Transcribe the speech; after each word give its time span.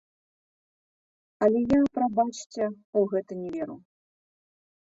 Але 1.47 1.61
я, 1.63 1.79
прабачце, 1.97 2.63
у 3.03 3.07
гэта 3.13 3.31
не 3.43 3.49
веру. 3.59 3.75